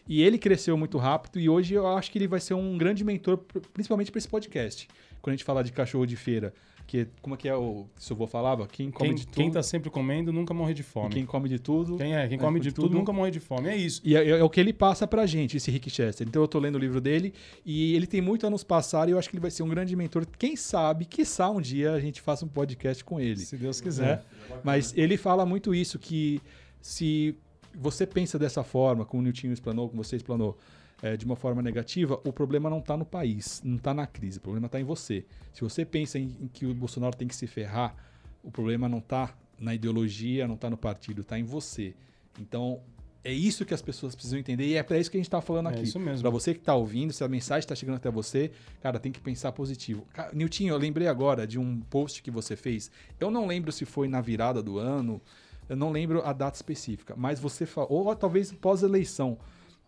[0.07, 3.05] E ele cresceu muito rápido e hoje eu acho que ele vai ser um grande
[3.05, 4.89] mentor, pr- principalmente para esse podcast.
[5.21, 6.53] Quando a gente fala de cachorro de feira,
[6.87, 8.67] que como é que é o que seu avô falava?
[8.67, 11.11] Quem come Quem, de tudo, quem tá sempre comendo nunca morre de e fome.
[11.11, 11.97] quem come de tudo.
[11.99, 12.27] Quem é?
[12.27, 12.97] Quem É, come de de tudo tudo.
[12.99, 13.69] nunca morre de fome.
[13.69, 14.01] É isso.
[14.03, 16.27] E é, é o que ele passa pra gente, esse Rick Chester.
[16.27, 19.13] Então eu tô lendo o livro dele e ele tem muito a nos passar e
[19.13, 20.25] eu acho que ele vai ser um grande mentor.
[20.39, 23.41] Quem sabe, quiçá um dia a gente faça um podcast com ele.
[23.41, 24.25] Se Deus quiser.
[24.49, 24.59] né?
[24.65, 26.41] Mas ele fala muito isso, que
[26.81, 27.35] se
[27.75, 30.57] você pensa dessa forma, como o Nilton explanou, como você explanou,
[31.03, 34.39] é, de uma forma negativa, o problema não está no país, não está na crise,
[34.39, 35.25] o problema está em você.
[35.53, 37.95] Se você pensa em, em que o Bolsonaro tem que se ferrar,
[38.43, 41.95] o problema não está na ideologia, não está no partido, está em você.
[42.41, 42.81] Então,
[43.25, 45.41] é isso que as pessoas precisam entender e é para isso que a gente está
[45.41, 45.83] falando É aqui.
[45.83, 46.23] isso mesmo.
[46.23, 49.21] Para você que está ouvindo, se a mensagem está chegando até você, cara, tem que
[49.21, 50.07] pensar positivo.
[50.33, 52.91] Nilton, eu lembrei agora de um post que você fez.
[53.21, 55.21] Eu não lembro se foi na virada do ano,
[55.69, 59.37] eu não lembro a data específica, mas você falou, ou talvez pós-eleição,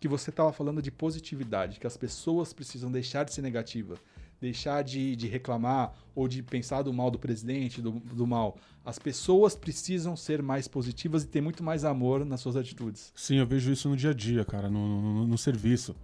[0.01, 3.95] que você estava falando de positividade, que as pessoas precisam deixar de ser negativa,
[4.41, 8.57] deixar de, de reclamar ou de pensar do mal do presidente, do, do mal.
[8.83, 13.13] As pessoas precisam ser mais positivas e ter muito mais amor nas suas atitudes.
[13.15, 15.95] Sim, eu vejo isso no dia a dia, cara, no, no- no serviço.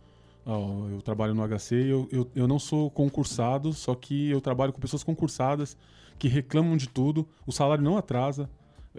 [0.45, 4.71] Eu trabalho no HC e eu, eu, eu não sou concursado, só que eu trabalho
[4.71, 5.75] com pessoas concursadas
[6.17, 8.49] que reclamam de tudo, o salário não atrasa,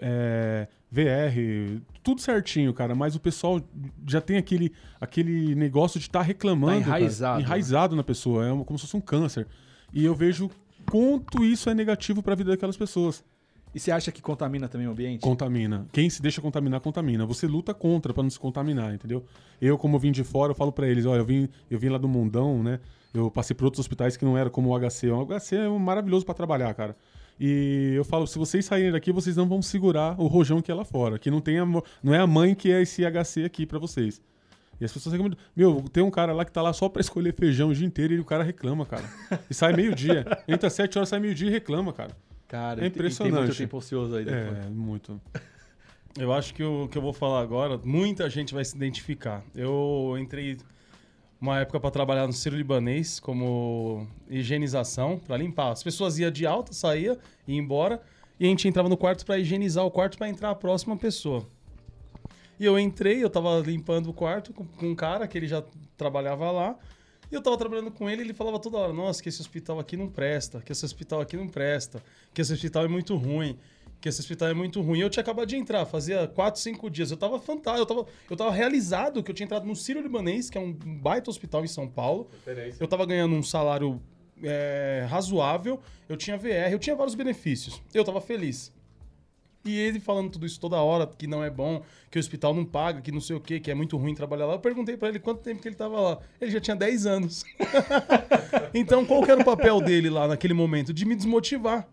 [0.01, 3.61] é, VR, tudo certinho, cara, mas o pessoal
[4.07, 6.79] já tem aquele, aquele negócio de estar reclamando.
[6.79, 7.45] Tá cara, enraizado, né?
[7.45, 9.47] enraizado na pessoa, é como se fosse um câncer.
[9.93, 10.49] E eu vejo
[10.89, 13.23] quanto isso é negativo para a vida daquelas pessoas.
[13.73, 15.21] E você acha que contamina também o ambiente?
[15.21, 15.85] Contamina.
[15.91, 17.25] Quem se deixa contaminar, contamina.
[17.25, 19.23] Você luta contra pra não se contaminar, entendeu?
[19.61, 21.99] Eu, como vim de fora, eu falo pra eles, olha, eu vim, eu vim lá
[21.99, 22.79] do mundão, né?
[23.13, 25.11] Eu passei por outros hospitais que não era como o HC.
[25.11, 26.95] O HC é maravilhoso pra trabalhar, cara.
[27.39, 30.73] E eu falo, se vocês saírem daqui, vocês não vão segurar o rojão que é
[30.75, 31.17] lá fora.
[31.17, 34.21] Que não tem amor, não é a mãe que é esse HC aqui pra vocês.
[34.81, 35.37] E as pessoas reclamam.
[35.55, 38.13] Meu, tem um cara lá que tá lá só pra escolher feijão o dia inteiro
[38.13, 39.03] e o cara reclama, cara.
[39.49, 40.25] E sai meio-dia.
[40.47, 42.11] Entra às 7 horas, sai meio-dia e reclama, cara.
[42.47, 43.57] Cara, É e tem- e Tem muito impressionante.
[43.57, 44.65] tempo ocioso aí depois.
[44.65, 45.21] É, muito.
[46.17, 49.43] Eu acho que o que eu vou falar agora, muita gente vai se identificar.
[49.55, 50.57] Eu entrei
[51.41, 55.71] uma época para trabalhar no Ciro Libanês como higienização, para limpar.
[55.71, 58.01] As pessoas iam de alta, saía, ia embora,
[58.39, 61.47] e a gente entrava no quarto para higienizar o quarto para entrar a próxima pessoa.
[62.59, 65.63] E eu entrei, eu tava limpando o quarto com, com um cara que ele já
[65.95, 66.77] trabalhava lá.
[67.31, 69.95] E eu tava trabalhando com ele, ele falava toda hora: "Nossa, que esse hospital aqui
[69.95, 73.57] não presta, que esse hospital aqui não presta, que esse hospital é muito ruim"
[74.01, 74.99] que esse hospital é muito ruim.
[74.99, 77.11] Eu tinha acabado de entrar, fazia 4, 5 dias.
[77.11, 80.49] Eu tava fantástico, eu tava, eu tava realizado que eu tinha entrado no Ciro Libanês,
[80.49, 82.29] que é um baita hospital em São Paulo.
[82.79, 84.01] Eu tava ganhando um salário
[84.43, 87.81] é, razoável, eu tinha VR, eu tinha vários benefícios.
[87.93, 88.71] Eu tava feliz.
[89.65, 92.63] E ele falando tudo isso toda hora, que não é bom, que o hospital não
[92.63, 94.53] paga, que não sei o quê, que é muito ruim trabalhar lá.
[94.53, 96.19] Eu perguntei para ele quanto tempo que ele tava lá.
[96.39, 97.43] Ele já tinha 10 anos.
[98.73, 100.93] então, qual que era o papel dele lá naquele momento?
[100.93, 101.87] De me desmotivar.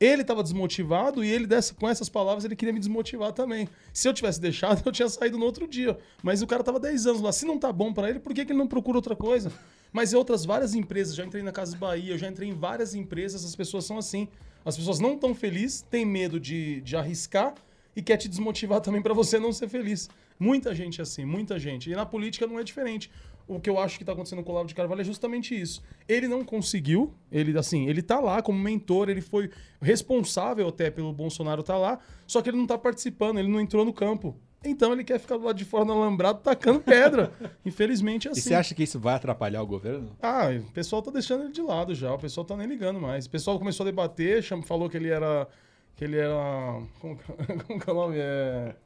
[0.00, 3.68] Ele estava desmotivado e ele, dessa, com essas palavras, ele queria me desmotivar também.
[3.92, 5.98] Se eu tivesse deixado, eu tinha saído no outro dia.
[6.22, 7.32] Mas o cara estava 10 anos lá.
[7.32, 9.52] Se não tá bom para ele, por que, que ele não procura outra coisa?
[9.92, 12.94] Mas em outras várias empresas, já entrei na Casa Bahia, eu já entrei em várias
[12.94, 14.28] empresas, as pessoas são assim.
[14.64, 17.54] As pessoas não estão felizes, têm medo de, de arriscar
[17.96, 20.08] e quer te desmotivar também para você não ser feliz.
[20.38, 21.90] Muita gente é assim, muita gente.
[21.90, 23.10] E na política não é diferente
[23.48, 25.82] o que eu acho que está acontecendo com o Olavo de Carvalho é justamente isso.
[26.06, 31.12] Ele não conseguiu, ele assim, ele tá lá como mentor, ele foi responsável até pelo
[31.12, 34.38] Bolsonaro estar tá lá, só que ele não está participando, ele não entrou no campo.
[34.62, 37.32] Então ele quer ficar do lado de fora no alambrado tacando pedra.
[37.64, 38.40] Infelizmente é assim.
[38.40, 40.16] E você acha que isso vai atrapalhar o governo?
[40.20, 43.26] Ah, o pessoal tá deixando ele de lado já, o pessoal tá nem ligando mais.
[43.26, 45.48] O pessoal começou a debater, falou que ele era
[45.96, 47.18] que ele era como,
[47.66, 48.16] como que é o nome?
[48.18, 48.76] É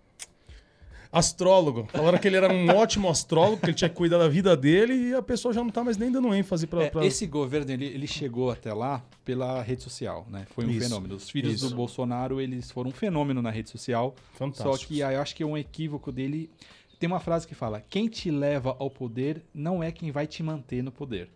[1.12, 1.86] Astrólogo.
[1.92, 4.94] Falaram que ele era um ótimo astrólogo, que ele tinha que cuidar da vida dele
[4.94, 6.84] e a pessoa já não tá mais nem dando ênfase para.
[6.84, 7.04] É, pra...
[7.04, 10.46] Esse governo ele, ele, chegou até lá pela rede social, né?
[10.54, 10.80] Foi um Isso.
[10.80, 11.14] fenômeno.
[11.14, 11.68] Os filhos Isso.
[11.68, 14.14] do Bolsonaro eles foram um fenômeno na rede social.
[14.32, 14.74] Fantástico.
[14.74, 16.50] Só que eu acho que é um equívoco dele.
[16.98, 20.42] Tem uma frase que fala: quem te leva ao poder não é quem vai te
[20.42, 21.28] manter no poder.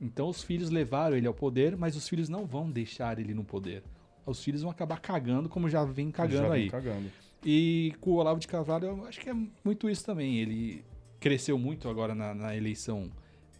[0.00, 3.44] Então os filhos levaram ele ao poder, mas os filhos não vão deixar ele no
[3.44, 3.84] poder.
[4.26, 6.70] Os filhos vão acabar cagando como já vem cagando já vem aí.
[6.70, 7.21] Cagando.
[7.44, 10.38] E com o Olavo de Carvalho, eu acho que é muito isso também.
[10.38, 10.84] Ele
[11.18, 13.10] cresceu muito agora na, na eleição,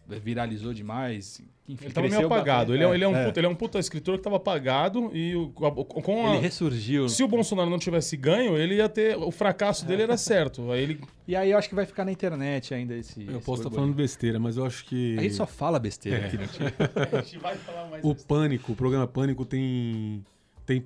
[0.07, 1.41] viralizou demais.
[1.67, 2.73] Enfim, ele tava meio apagado.
[2.73, 3.25] Ele é, ele, é um é.
[3.25, 7.07] Puta, ele é um puta escritor que tava apagado e o, com a, Ele ressurgiu.
[7.07, 9.17] Se o Bolsonaro não tivesse ganho, ele ia ter.
[9.17, 10.71] O fracasso dele era certo.
[10.71, 10.99] Aí ele...
[11.25, 13.25] E aí eu acho que vai ficar na internet ainda esse.
[13.25, 15.17] Eu esse posso estar tá falando besteira, mas eu acho que.
[15.17, 16.25] A gente só fala besteira é.
[16.25, 16.47] aqui, né?
[17.17, 18.03] a gente vai falar mais.
[18.03, 18.27] O besteira.
[18.27, 20.21] Pânico, o programa Pânico tem.
[20.65, 20.83] tem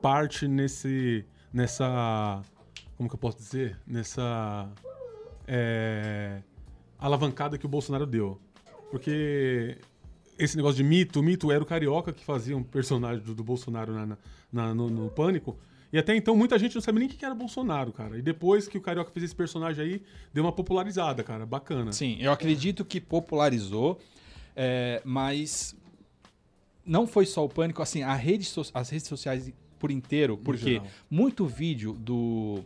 [0.00, 2.42] parte nesse nessa.
[2.96, 3.78] Como que eu posso dizer?
[3.86, 4.70] Nessa.
[5.48, 6.42] É,
[6.98, 8.38] alavancada que o Bolsonaro deu.
[8.90, 9.78] Porque
[10.38, 13.92] esse negócio de mito, mito era o carioca que fazia um personagem do, do Bolsonaro
[13.92, 14.18] na,
[14.52, 15.56] na no, no, Pânico.
[15.92, 18.18] E até então muita gente não sabia nem o que era Bolsonaro, cara.
[18.18, 20.02] E depois que o carioca fez esse personagem aí,
[20.34, 21.46] deu uma popularizada, cara.
[21.46, 21.92] Bacana.
[21.92, 23.98] Sim, eu acredito que popularizou,
[24.54, 25.76] é, mas
[26.84, 27.80] não foi só o Pânico.
[27.82, 29.52] Assim, a rede so as redes sociais
[29.86, 32.60] por inteiro, porque muito vídeo do,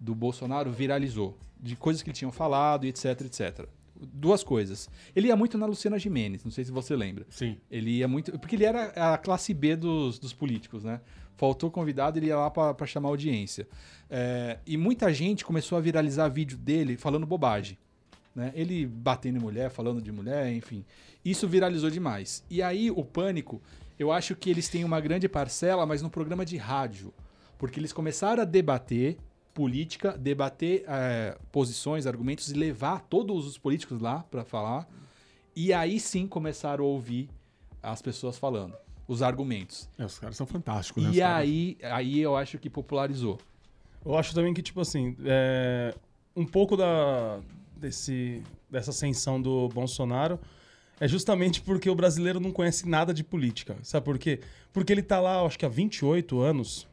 [0.00, 3.66] do Bolsonaro viralizou, de coisas que ele tinha falado e etc, etc.
[3.94, 4.88] Duas coisas.
[5.14, 7.26] Ele ia muito na Luciana Gimenez, não sei se você lembra.
[7.28, 7.56] Sim.
[7.70, 8.38] Ele ia muito.
[8.38, 11.00] Porque ele era a classe B dos, dos políticos, né?
[11.36, 13.68] Faltou convidado, ele ia lá para chamar audiência.
[14.08, 17.76] É, e muita gente começou a viralizar vídeo dele falando bobagem.
[18.34, 18.52] Né?
[18.54, 20.84] Ele batendo em mulher, falando de mulher, enfim.
[21.24, 22.44] Isso viralizou demais.
[22.48, 23.60] E aí o pânico
[23.98, 27.12] eu acho que eles têm uma grande parcela, mas no programa de rádio.
[27.58, 29.18] Porque eles começaram a debater
[29.52, 34.88] política, debater é, posições, argumentos e levar todos os políticos lá para falar.
[35.56, 37.28] E aí sim começaram a ouvir
[37.82, 38.74] as pessoas falando,
[39.08, 39.88] os argumentos.
[39.98, 41.10] É, os caras são fantásticos, né?
[41.12, 43.38] E aí, aí eu acho que popularizou.
[44.04, 45.92] Eu acho também que, tipo assim, é,
[46.36, 47.40] um pouco da,
[47.76, 50.38] desse, dessa ascensão do Bolsonaro
[51.00, 53.76] é justamente porque o brasileiro não conhece nada de política.
[53.82, 54.40] Sabe por quê?
[54.72, 56.88] Porque ele está lá, acho que há 28 anos,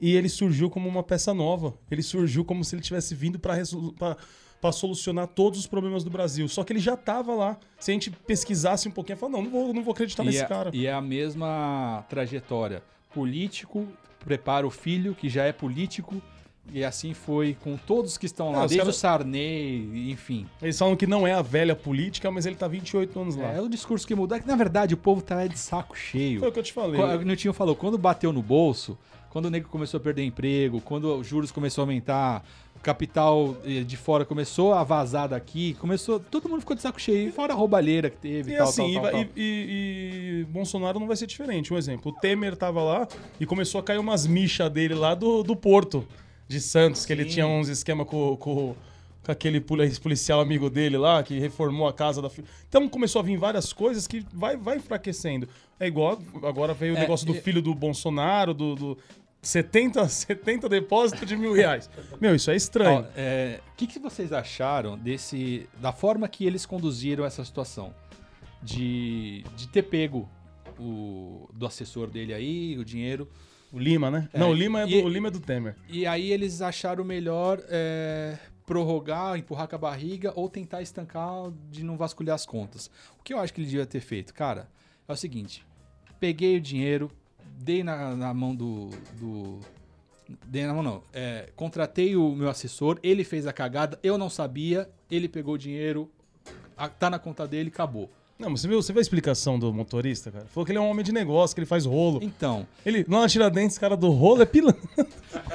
[0.00, 1.74] e ele surgiu como uma peça nova.
[1.90, 6.48] Ele surgiu como se ele tivesse vindo para solucionar todos os problemas do Brasil.
[6.48, 7.58] Só que ele já estava lá.
[7.78, 10.42] Se a gente pesquisasse um pouquinho, falar, não, não vou, não vou acreditar e nesse
[10.42, 10.70] é, cara.
[10.72, 12.82] E é a mesma trajetória.
[13.14, 13.88] Político
[14.24, 16.20] prepara o filho, que já é político,
[16.72, 18.90] e assim foi com todos que estão lá, é, desde cara...
[18.90, 20.46] o Sarney, enfim.
[20.60, 23.52] Eles falam que não é a velha política, mas ele tá 28 anos lá.
[23.52, 24.36] É, é o discurso que mudou.
[24.36, 26.40] É que, na verdade, o povo tá de saco cheio.
[26.40, 27.00] Foi o que eu te falei.
[27.00, 28.98] O Niltinho falou, quando bateu no bolso,
[29.30, 32.42] quando o nego começou a perder emprego, quando os juros começou a aumentar,
[32.74, 36.18] o capital eh, de fora começou a vazar daqui, começou.
[36.18, 39.02] Todo mundo ficou de saco cheio, fora a roubalheira que teve e tal, assim, tal,
[39.02, 39.32] tal, e, tal.
[39.36, 41.72] E, e, Bolsonaro não vai ser diferente.
[41.72, 45.42] Um exemplo, o Temer tava lá e começou a cair umas michas dele lá do,
[45.42, 46.06] do Porto.
[46.48, 47.30] De Santos, que ele Sim.
[47.30, 48.74] tinha uns esquemas com, com,
[49.24, 52.46] com aquele poli- policial amigo dele lá, que reformou a casa da filha.
[52.68, 55.48] Então começou a vir várias coisas que vai, vai enfraquecendo.
[55.80, 58.74] É igual, agora veio o É, negócio do e- filho do Bolsonaro, do...
[58.74, 58.98] do
[59.42, 61.88] 70, 70 depósitos de mil reais.
[62.20, 63.06] Meu, isso é estranho.
[63.06, 65.68] Ó, é, O que, que vocês acharam desse.
[65.80, 67.94] da forma que eles conduziram essa situação?
[68.62, 70.28] De, de ter pego
[70.80, 73.28] o do assessor dele aí, o dinheiro.
[73.72, 74.28] O Lima, né?
[74.32, 75.74] É, Não, o Lima é, do, e- o Lima é do Temer.
[75.88, 81.82] E aí eles acharam melhor é, prorrogar, empurrar com a barriga ou tentar estancar de
[81.84, 82.90] não vasculhar as contas.
[83.18, 84.32] O que eu acho que ele devia ter feito?
[84.32, 84.68] Cara,
[85.08, 85.64] é o seguinte:
[86.20, 87.10] peguei o dinheiro,
[87.58, 88.90] dei na, na mão do.
[89.18, 89.58] do
[90.46, 91.02] dei na mão, não.
[91.12, 95.58] É, contratei o meu assessor, ele fez a cagada, eu não sabia, ele pegou o
[95.58, 96.10] dinheiro,
[96.76, 98.10] a- tá na conta dele, acabou.
[98.38, 100.44] Não, mas você viu, você viu a explicação do motorista, cara?
[100.46, 102.20] Falou que ele é um homem de negócio, que ele faz rolo.
[102.22, 105.06] Então, Ele, lá na Tiradentes, cara do rolo é pilantra.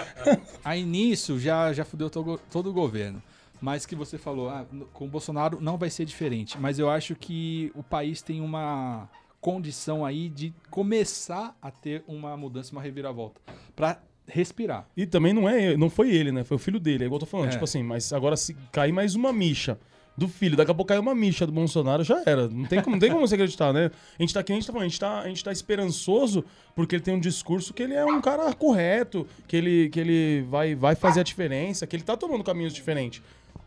[0.66, 3.22] Aí nisso já, já fudeu todo, todo o governo.
[3.62, 6.58] Mas que você falou, ah, com o Bolsonaro não vai ser diferente.
[6.60, 9.08] Mas eu acho que o país tem uma
[9.40, 13.40] condição aí de começar a ter uma mudança, uma reviravolta.
[13.76, 14.88] Pra respirar.
[14.98, 16.44] E também não é, não foi ele, né?
[16.44, 17.04] Foi o filho dele.
[17.04, 17.50] É igual eu tô falando.
[17.50, 17.52] É.
[17.52, 19.78] Tipo assim, mas agora se cair mais uma micha
[20.18, 22.48] do filho, daqui a pouco caiu uma micha do Bolsonaro, já era.
[22.48, 23.90] Não tem como, não tem como você acreditar, né?
[24.20, 26.44] A gente tá aqui, a gente tá falando, a gente tá, a gente tá esperançoso
[26.76, 30.42] porque ele tem um discurso que ele é um cara correto, que ele, que ele
[30.50, 33.22] vai, vai fazer a diferença, que ele tá tomando caminhos diferentes.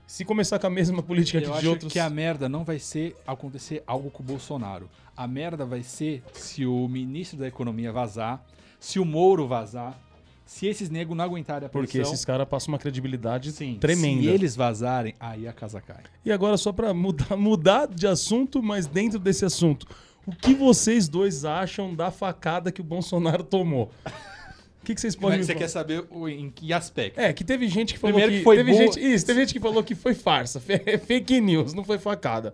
[0.06, 1.92] Se começar com a mesma política que Eu de acho outros.
[1.92, 4.88] que a merda não vai ser acontecer algo com o Bolsonaro.
[5.16, 8.44] A merda vai ser se o ministro da Economia vazar,
[8.78, 9.98] se o Moro vazar,
[10.44, 11.84] se esses negros não aguentarem a pressão.
[11.86, 14.22] Porque esses caras passam uma credibilidade Sim, tremenda.
[14.22, 16.02] Se eles vazarem, aí a casa cai.
[16.24, 19.86] E agora, só pra mudar, mudar de assunto, mas dentro desse assunto,
[20.26, 23.90] o que vocês dois acham da facada que o Bolsonaro tomou?
[24.06, 25.64] O que, que vocês podem Mas você falar?
[25.64, 27.18] quer saber em que aspecto?
[27.18, 29.40] É, que teve gente que falou Primeiro que, que foi teve boa- gente, isso, teve
[29.40, 30.60] gente que falou que foi farsa,
[31.06, 32.52] fake news, não foi facada.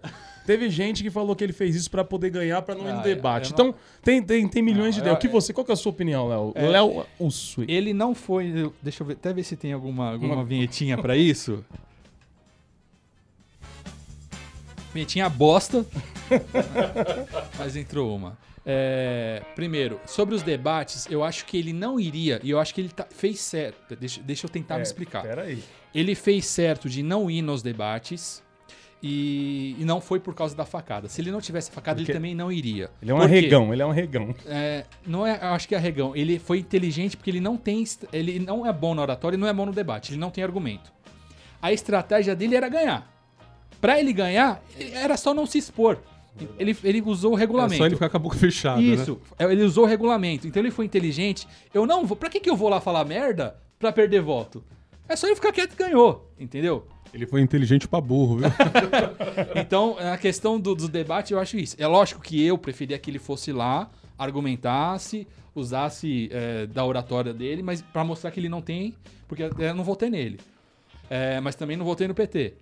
[0.51, 2.99] Teve gente que falou que ele fez isso pra poder ganhar, pra não ir no
[3.29, 5.15] Ah, não- Então, tem, tem, tem milhões de Não, ideias.
[5.15, 6.51] eu- O que você, qual que é a sua opinião, Léo?
[6.57, 7.67] É, Léo Ussui.
[7.69, 8.73] Ele não foi.
[8.83, 11.65] Deixa eu ver, até ver se tem alguma, alguma Uma- vinhetinha pra isso.
[14.93, 15.87] Vinhetinha bosta.
[17.57, 18.37] Mas entrou uma.
[18.67, 22.81] É, primeiro, sobre os debates, eu acho que ele não iria, e eu acho que
[22.81, 23.95] ele tá- fez certo.
[23.95, 25.23] Deixa, deixa eu tentar me explicar.
[25.23, 25.63] Pera aí.
[25.95, 28.43] Ele fez certo de não ir nos debates.
[29.03, 31.09] E, e não foi por causa da facada.
[31.09, 32.91] Se ele não tivesse facada, Porque ele também não iria.
[33.01, 34.35] Ele é um arregão, ele é um arregão.
[34.47, 36.15] É, não é, eu acho que é arregão.
[36.15, 37.83] Ele foi inteligente porque ele não tem,
[38.13, 40.13] ele não é bom na oratória e não é bom no debate.
[40.13, 40.93] Ele não tem argumento.
[41.63, 43.11] A estratégia dele era ganhar.
[43.81, 45.99] Pra ele ganhar, era só não se expor.
[46.59, 47.79] Ele, ele usou o É regulamento.
[47.79, 48.87] só ele ficar com a boca fechada, né?
[48.87, 50.47] Isso, é, ele usou o regulamento.
[50.47, 51.47] Então ele foi inteligente.
[51.73, 52.17] Eu não vou.
[52.17, 54.63] Pra que, que eu vou lá falar merda pra perder voto?
[55.11, 56.87] É só ele ficar quieto e ganhou, entendeu?
[57.13, 58.49] Ele foi inteligente pra burro, viu?
[59.57, 61.75] Então, a questão do, do debate, eu acho isso.
[61.81, 67.61] É lógico que eu preferia que ele fosse lá, argumentasse, usasse é, da oratória dele,
[67.61, 68.95] mas pra mostrar que ele não tem,
[69.27, 70.39] porque eu não votei nele.
[71.11, 72.55] É, mas também não votei no PT.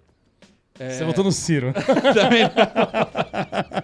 [0.78, 1.74] É, Você votou no Ciro.
[2.14, 3.82] também não.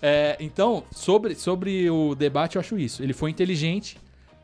[0.00, 3.02] É, então, sobre, sobre o debate, eu acho isso.
[3.02, 3.98] Ele foi inteligente,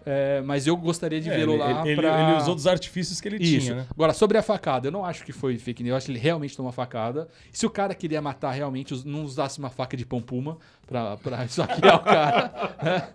[0.08, 2.22] é, mas eu gostaria de É, vê-lo lá ele- pra...
[2.30, 3.66] ele usou dos artifícios que ele Isso.
[3.66, 3.86] tinha, né?
[3.90, 6.18] Agora, sobre a facada, eu não acho que foi fake news, eu acho que ele
[6.20, 7.28] realmente tomou uma facada.
[7.50, 11.38] Se o cara queria matar realmente, não usasse uma faca de pão puma pra, pra
[11.42, 12.76] é o cara.
[12.80, 13.08] né?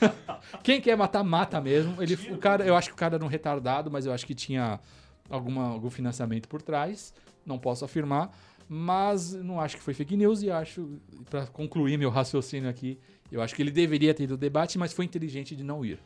[0.64, 2.02] Quem quer matar, mata mesmo.
[2.02, 4.34] Ele, o cara, eu acho que o cara era um retardado, mas eu acho que
[4.34, 4.80] tinha
[5.28, 7.12] alguma, algum financiamento por trás.
[7.44, 8.30] Não posso afirmar.
[8.68, 10.88] Mas não acho que foi fake news e acho,
[11.30, 12.98] pra concluir meu raciocínio aqui,
[13.32, 15.98] eu acho que ele deveria ter ido ao debate, mas foi inteligente de não ir.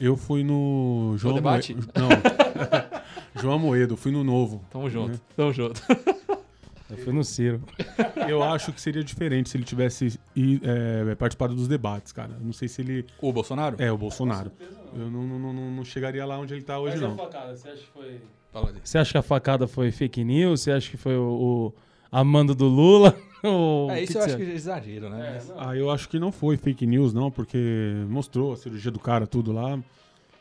[0.00, 1.74] Eu fui no João debate?
[1.74, 1.88] Moedo.
[1.94, 2.08] Não.
[3.40, 4.64] João Moedo, fui no novo.
[4.70, 5.80] Tamo junto, tamo junto.
[6.90, 7.62] Eu fui no Ciro.
[8.28, 12.32] Eu acho que seria diferente se ele tivesse i- é, participado dos debates, cara.
[12.38, 13.06] Eu Não sei se ele.
[13.20, 13.76] O Bolsonaro?
[13.78, 14.52] É, o Bolsonaro.
[14.94, 17.16] Eu não, não, não, não chegaria lá onde ele tá hoje, não.
[17.16, 18.20] facada, você acha que foi.
[18.84, 20.60] Você acha que a facada foi fake news?
[20.60, 21.74] Você acha que foi o, o
[22.12, 23.16] Amando do Lula?
[23.86, 25.32] O É, isso eu acho que é exagero, né?
[25.34, 27.58] Mas- Ah, eu acho que não foi fake news, não, porque
[28.08, 29.78] mostrou a cirurgia do cara, tudo lá.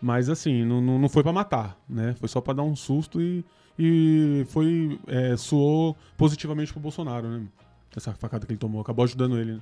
[0.02, 2.16] Mas assim, não, não, não foi pra matar, né?
[2.20, 3.44] Foi só pra dar um susto e,
[3.80, 5.00] e foi.
[5.08, 7.44] É, soou positivamente pro Bolsonaro, né?
[7.96, 8.82] Essa facada que ele tomou.
[8.82, 9.60] Acabou ajudando ele, né?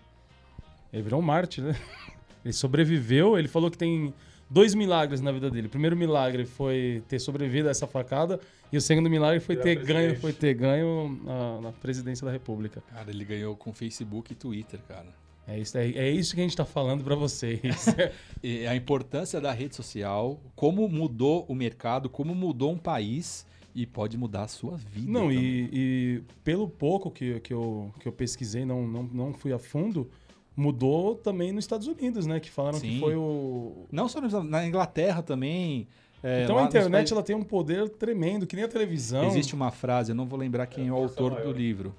[0.93, 1.75] Ele virou um Marte, né?
[2.43, 4.11] Ele sobreviveu, ele falou que tem
[4.51, 5.67] dois milagres na vida dele.
[5.67, 8.39] O primeiro milagre foi ter sobrevivido a essa facada
[8.71, 12.83] e o segundo milagre foi ter ganho, foi ter ganho na, na presidência da República.
[12.93, 15.07] Cara, ele ganhou com Facebook e Twitter, cara.
[15.47, 17.61] É isso, é, é isso que a gente está falando para vocês.
[18.43, 23.85] E a importância da rede social, como mudou o mercado, como mudou um país e
[23.85, 25.11] pode mudar a sua vida.
[25.11, 29.53] Não, e, e pelo pouco que, que, eu, que eu pesquisei, não, não, não fui
[29.53, 30.09] a fundo,
[30.55, 32.39] mudou também nos Estados Unidos, né?
[32.39, 32.89] Que falaram Sim.
[32.93, 33.85] que foi o.
[33.91, 35.87] Não só nos- na Inglaterra também.
[36.23, 39.25] é, Então a nos internet países- ela tem um poder tremendo, que nem a televisão.
[39.25, 41.95] Existe uma frase, eu não vou lembrar quem é o autor do livro,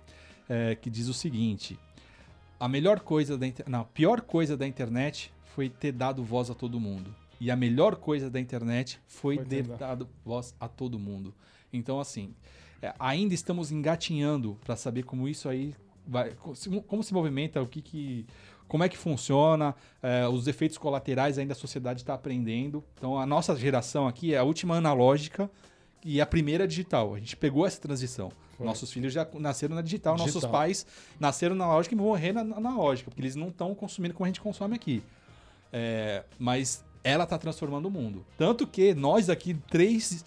[0.49, 1.79] é, que diz o seguinte:
[2.61, 3.69] a melhor coisa da inter...
[3.69, 7.13] não, a pior coisa da internet foi ter dado voz a todo mundo.
[7.41, 11.35] E a melhor coisa da internet foi, Foi ter ter dado voz a todo mundo.
[11.73, 12.33] Então, assim,
[12.81, 15.75] é, ainda estamos engatinhando para saber como isso aí
[16.07, 16.35] vai.
[16.87, 18.27] Como se movimenta, o que que.
[18.69, 22.83] Como é que funciona, é, os efeitos colaterais ainda a sociedade está aprendendo.
[22.97, 25.51] Então, a nossa geração aqui é a última analógica
[26.03, 27.15] e a primeira digital.
[27.15, 28.33] A gente pegou essa transição.
[28.57, 28.67] Foi.
[28.67, 30.51] Nossos filhos já nasceram na digital, nossos Digital.
[30.51, 30.87] pais
[31.21, 34.25] nasceram na lógica e vão morrer na, na analógica, porque eles não estão consumindo como
[34.25, 35.03] a gente consome aqui.
[35.73, 38.25] É, mas ela está transformando o mundo.
[38.37, 40.25] Tanto que nós aqui, três,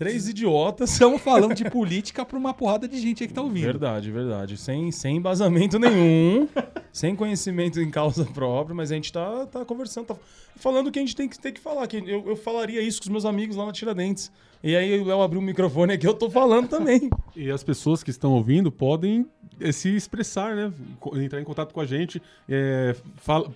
[0.00, 0.92] Três idiotas.
[0.92, 3.64] estamos falando de política para uma porrada de gente aí que está ouvindo.
[3.64, 4.56] Verdade, verdade.
[4.56, 6.48] Sem, sem embasamento nenhum,
[6.90, 10.16] sem conhecimento em causa própria, mas a gente tá, tá conversando, tá
[10.56, 11.86] falando o que a gente tem que, tem que falar.
[11.86, 14.32] Que eu, eu falaria isso com os meus amigos lá na Tiradentes.
[14.62, 17.08] E aí o Léo abriu o microfone aqui, eu tô falando também.
[17.36, 19.24] E as pessoas que estão ouvindo podem
[19.60, 20.70] eh, se expressar, né?
[21.14, 22.94] Entrar em contato com a gente é,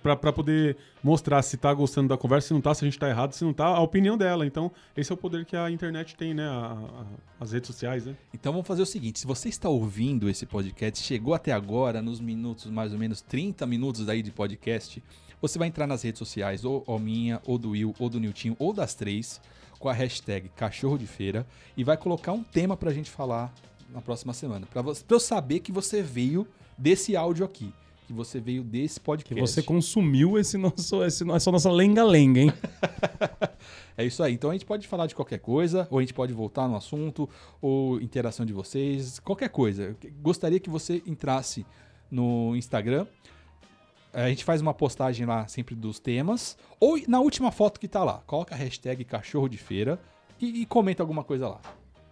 [0.01, 3.07] para poder mostrar se tá gostando da conversa, se não tá, se a gente tá
[3.09, 4.45] errado, se não tá, a opinião dela.
[4.47, 6.47] Então, esse é o poder que a internet tem, né?
[6.47, 7.05] A- a-
[7.39, 8.15] as redes sociais, né?
[8.33, 12.19] Então vamos fazer o seguinte: se você está ouvindo esse podcast, chegou até agora, nos
[12.19, 15.03] minutos, mais ou menos 30 minutos aí de podcast,
[15.41, 18.55] você vai entrar nas redes sociais, ou, ou minha, ou do Will, ou do Niltinho,
[18.57, 19.39] ou das três,
[19.79, 23.53] com a hashtag Cachorro de Feira, e vai colocar um tema pra gente falar
[23.89, 24.65] na próxima semana.
[24.71, 27.73] Pra, você, pra eu saber que você veio desse áudio aqui.
[28.07, 29.41] Que você veio desse Que podcast.
[29.41, 32.53] você consumiu esse nosso, esse, essa nossa lenga-lenga, hein?
[33.97, 34.33] É isso aí.
[34.33, 37.29] Então a gente pode falar de qualquer coisa, ou a gente pode voltar no assunto,
[37.61, 39.95] ou interação de vocês, qualquer coisa.
[40.21, 41.65] Gostaria que você entrasse
[42.11, 43.07] no Instagram.
[44.15, 48.01] A gente faz uma postagem lá sempre dos temas, ou na última foto que tá
[48.01, 48.23] lá.
[48.25, 49.99] Coloca a hashtag cachorro de feira
[50.39, 51.59] e, e comenta alguma coisa lá.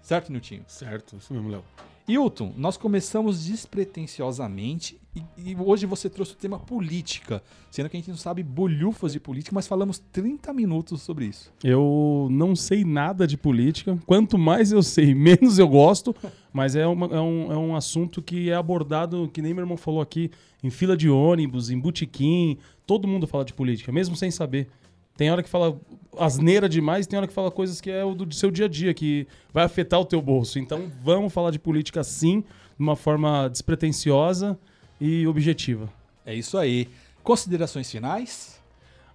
[0.01, 0.65] Certo, Niltinho?
[0.67, 1.63] Certo, isso mesmo, Léo.
[2.07, 7.99] Hilton, nós começamos despretensiosamente e, e hoje você trouxe o tema política, sendo que a
[7.99, 11.51] gente não sabe bolhufas de política, mas falamos 30 minutos sobre isso.
[11.63, 13.97] Eu não sei nada de política.
[14.05, 16.15] Quanto mais eu sei, menos eu gosto.
[16.51, 19.77] Mas é, uma- é um, é um assunto que é abordado, que nem meu irmão
[19.77, 20.29] falou aqui,
[20.63, 22.57] em fila de ônibus, em botequim.
[22.85, 24.67] Todo mundo fala de política, mesmo sem saber.
[25.15, 25.79] Tem hora que fala
[26.17, 28.93] asneira demais, tem hora que fala coisas que é o do seu dia a dia,
[28.93, 30.59] que vai afetar o teu bolso.
[30.59, 32.47] Então vamos falar de política sim, de
[32.79, 34.57] uma forma despretensiosa
[34.99, 35.89] e objetiva.
[36.25, 36.89] É isso aí.
[37.23, 38.61] Considerações finais?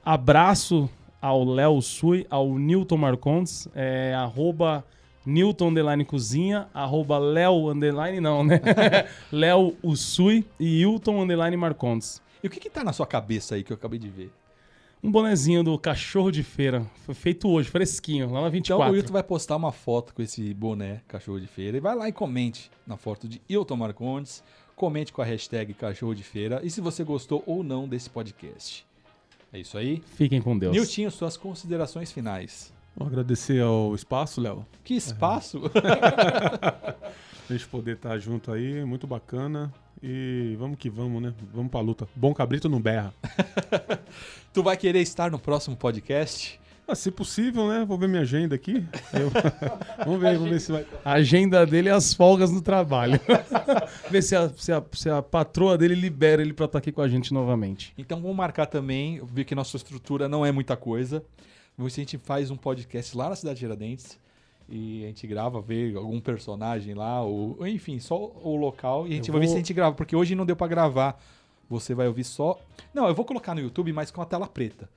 [0.05, 0.89] Abraço
[1.21, 4.85] ao Léo Sui, ao Newton Marcondes, é, arroba
[5.27, 8.61] Newton Underline Cozinha, arroba Léo Underline não, né?
[9.31, 12.23] Léo Usui e Hilton Underline Marcondes.
[12.43, 14.33] E o que que tá na sua cabeça aí que eu acabei de ver?
[15.03, 16.85] Um bonezinho do cachorro de feira.
[17.05, 18.93] Foi feito hoje, fresquinho, lá na Então 24.
[18.93, 22.09] o Hilton vai postar uma foto com esse boné cachorro de feira e vai lá
[22.09, 24.43] e comente na foto de Hilton Marcondes,
[24.75, 28.85] comente com a hashtag cachorro de feira e se você gostou ou não desse podcast.
[29.53, 30.03] É isso aí.
[30.15, 30.75] Fiquem com Deus.
[30.75, 32.73] Niltinho, suas considerações finais.
[32.97, 34.67] Vou agradecer ao espaço, Léo.
[34.83, 35.63] Que espaço!
[37.49, 39.73] A gente poder estar junto aí, muito bacana.
[40.03, 41.33] E vamos que vamos, né?
[41.53, 42.07] Vamos pra luta.
[42.15, 43.13] Bom cabrito não berra.
[44.53, 46.61] tu vai querer estar no próximo podcast?
[46.87, 47.85] Ah, se possível, né?
[47.85, 48.85] Vou ver minha agenda aqui.
[49.13, 49.31] Eu-
[50.05, 50.87] vamos ver, vamos ver se vai.
[51.05, 53.21] A agenda dele é as folgas no trabalho.
[54.11, 57.03] Ver se a, se, a, se a patroa dele libera ele pra estar aqui com
[57.03, 57.93] a gente novamente.
[57.99, 59.21] Então vamos marcar também.
[59.35, 61.23] Vi que nossa estrutura não é muita coisa.
[61.77, 64.19] Vamos ver se a gente faz um podcast lá na cidade de Tiradentes.
[64.69, 69.07] E a gente grava, vê algum personagem lá, ou ou enfim, só o local.
[69.07, 70.55] E a gente Eu vai ver vou- se a gente grava, porque hoje não deu
[70.57, 71.19] pra gravar.
[71.71, 72.59] Você vai ouvir só.
[72.95, 74.89] Não, eu vou colocar no YouTube, mas com a tela preta.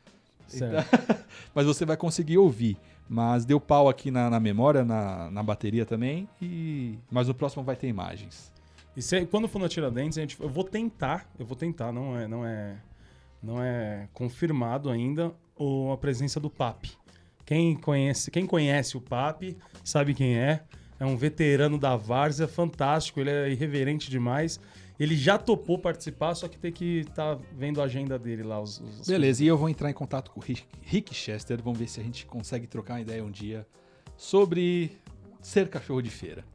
[0.48, 0.86] Certo.
[1.56, 2.78] Mas você vai conseguir ouvir.
[3.08, 6.28] Mas deu pau aqui na, na memória, na, na bateria também.
[6.42, 8.52] E Mas no próximo vai ter imagens.
[8.96, 12.18] E se- quando for na Tiradentes, a gente, eu vou tentar, eu vou tentar, não
[12.18, 12.76] é, não é,
[13.42, 16.92] não é confirmado ainda o, a presença do Papi.
[17.46, 20.64] Quem conhece, quem conhece o Papi sabe quem é.
[21.00, 24.60] É um veterano da Várzea, fantástico, ele é irreverente demais.
[25.00, 28.62] Ele já topou participar, só que tem que estar vendo a agenda dele lá.
[28.62, 31.60] Os, os- Beleza, e eu vou entrar em contato com o Rick, Rick Chester.
[31.64, 33.66] Vamos ver se a gente consegue trocar uma ideia um dia
[34.16, 34.92] sobre
[35.42, 36.46] ser cachorro de feira.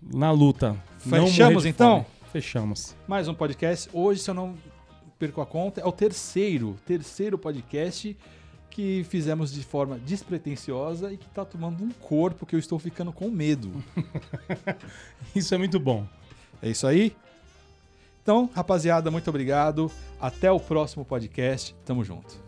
[0.00, 0.76] Na luta.
[0.98, 2.04] Fechamos, então?
[2.04, 2.06] fome.
[2.32, 2.96] Fechamos.
[3.08, 3.88] Mais um podcast.
[3.92, 4.56] Hoje, se eu não
[5.18, 5.80] perco a conta.
[5.80, 8.16] É o terceiro, terceiro podcast
[8.72, 13.12] que fizemos de forma despretensiosa e que tá tomando um corpo que eu estou ficando
[13.12, 13.70] com medo.
[15.36, 16.06] Isso é muito bom.
[16.62, 17.14] É isso aí?
[18.22, 19.90] Então, rapaziada, muito obrigado.
[20.20, 21.74] Até o próximo podcast.
[21.84, 22.41] Tamo junto.